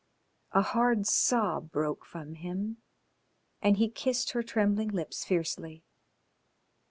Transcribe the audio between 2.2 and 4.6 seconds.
him and he kissed her